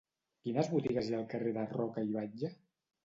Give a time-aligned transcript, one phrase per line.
[0.47, 2.51] Quines botigues hi ha al carrer de Roca i Batlle?